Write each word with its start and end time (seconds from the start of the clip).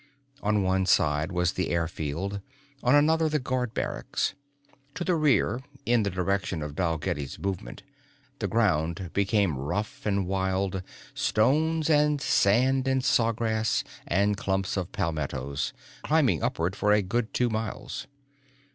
On 0.41 0.63
one 0.63 0.87
side 0.87 1.31
was 1.31 1.51
the 1.53 1.69
airfield, 1.69 2.41
on 2.81 2.95
another 2.95 3.29
the 3.29 3.37
guard 3.37 3.75
barracks. 3.75 4.33
To 4.95 5.03
the 5.03 5.13
rear, 5.13 5.61
in 5.85 6.01
the 6.01 6.09
direction 6.09 6.63
of 6.63 6.73
Dalgetty's 6.73 7.37
movement, 7.37 7.83
the 8.39 8.47
ground 8.47 9.11
became 9.13 9.55
rough 9.59 10.03
and 10.07 10.25
wild, 10.25 10.81
stones 11.13 11.87
and 11.87 12.19
sand 12.19 12.87
and 12.87 13.05
saw 13.05 13.31
grass 13.31 13.83
and 14.07 14.35
clumps 14.37 14.75
of 14.75 14.91
palmettos, 14.91 15.71
climbing 16.01 16.41
upward 16.41 16.75
for 16.75 16.91
a 16.91 17.03
good 17.03 17.31
two 17.31 17.49
miles. 17.51 18.07